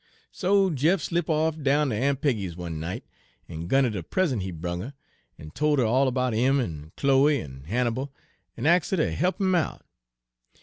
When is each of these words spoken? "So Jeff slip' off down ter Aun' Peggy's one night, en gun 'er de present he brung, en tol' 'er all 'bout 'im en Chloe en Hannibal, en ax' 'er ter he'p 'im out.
"So 0.31 0.71
Jeff 0.71 0.99
slip' 0.99 1.29
off 1.29 1.61
down 1.61 1.89
ter 1.91 1.95
Aun' 2.01 2.15
Peggy's 2.15 2.55
one 2.57 2.79
night, 2.79 3.03
en 3.47 3.67
gun 3.67 3.85
'er 3.85 3.91
de 3.91 4.01
present 4.01 4.41
he 4.41 4.49
brung, 4.49 4.93
en 5.37 5.51
tol' 5.51 5.79
'er 5.79 5.85
all 5.85 6.09
'bout 6.09 6.33
'im 6.33 6.59
en 6.59 6.91
Chloe 6.97 7.39
en 7.39 7.65
Hannibal, 7.67 8.11
en 8.57 8.65
ax' 8.65 8.91
'er 8.91 8.97
ter 8.97 9.11
he'p 9.11 9.39
'im 9.39 9.53
out. 9.53 9.85